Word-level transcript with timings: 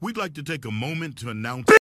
we'd 0.00 0.16
like 0.16 0.34
to 0.34 0.42
take 0.42 0.64
a 0.64 0.70
moment 0.70 1.16
to 1.18 1.30
announce. 1.30 1.79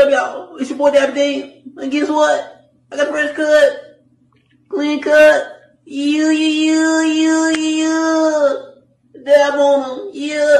Up, 0.00 0.10
y'all? 0.10 0.48
Oh, 0.52 0.56
it's 0.56 0.70
your 0.70 0.78
boy 0.78 0.90
Dabby 0.90 1.14
Dave. 1.14 1.62
And 1.76 1.92
guess 1.92 2.08
what? 2.08 2.70
I 2.90 2.96
got 2.96 3.08
a 3.08 3.10
fresh 3.10 3.36
cut. 3.36 4.00
Clean 4.68 5.00
cut. 5.00 5.60
You, 5.84 6.28
you, 6.28 7.00
you, 7.00 7.00
you, 7.06 7.56
you. 7.56 9.22
Dab 9.24 9.54
on 9.54 9.98
them. 9.98 10.10
Yeah, 10.14 10.56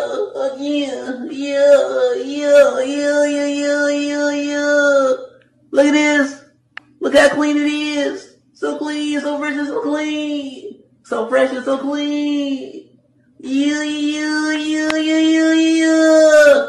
again. 0.53 1.29
Yeah, 1.31 2.15
yeah, 2.17 2.81
yeah, 2.81 3.25
yeah, 3.25 3.47
yeah, 3.47 3.89
yeah, 3.89 4.31
yeah. 4.31 5.15
Look 5.71 5.87
at 5.87 5.93
this. 5.93 6.45
Look 7.01 7.15
how 7.15 7.29
clean 7.31 7.57
it 7.57 7.63
is. 7.63 8.37
So 8.53 8.77
clean, 8.77 9.21
so 9.21 9.39
fresh 9.39 9.57
and 9.57 9.67
so 9.67 9.81
clean. 9.83 10.83
So 11.05 11.29
fresh 11.29 11.51
and 11.55 11.65
so 11.65 11.79
clean. 11.79 12.91
Yeah, 13.39 13.83
yeah, 13.83 14.53
yeah, 14.53 14.97
yeah, 14.97 15.19
yeah, 15.19 15.53
yeah. 15.55 16.69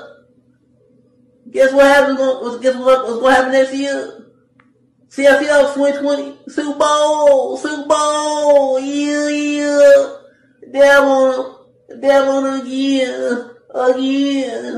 Guess 1.51 1.70
what 1.81 1.89
happens? 1.89 2.61
Guess 2.61 2.75
what, 2.75 3.07
what's 3.07 3.21
to 3.21 3.31
happen 3.31 3.51
next 3.51 3.73
year? 3.73 4.17
CFL 5.09 5.73
2020 5.73 6.37
Super 6.47 6.77
Bowl, 6.77 7.57
Super 7.57 7.87
Bowl, 7.87 8.79
yeah, 8.79 9.27
yeah. 9.27 10.17
Dab 10.71 11.03
on 12.29 12.61
again, 12.61 13.51
again. 13.73 14.77